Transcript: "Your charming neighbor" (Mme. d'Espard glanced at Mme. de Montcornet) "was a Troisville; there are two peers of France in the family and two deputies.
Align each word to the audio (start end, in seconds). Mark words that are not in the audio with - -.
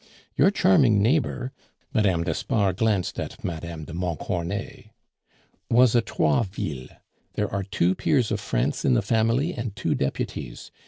"Your 0.35 0.49
charming 0.49 0.99
neighbor" 1.03 1.51
(Mme. 1.93 2.23
d'Espard 2.23 2.77
glanced 2.77 3.19
at 3.19 3.43
Mme. 3.43 3.83
de 3.85 3.93
Montcornet) 3.93 4.87
"was 5.69 5.93
a 5.93 6.01
Troisville; 6.01 6.87
there 7.35 7.53
are 7.53 7.61
two 7.61 7.93
peers 7.93 8.31
of 8.31 8.39
France 8.39 8.83
in 8.83 8.95
the 8.95 9.03
family 9.03 9.53
and 9.53 9.75
two 9.75 9.93
deputies. 9.93 10.71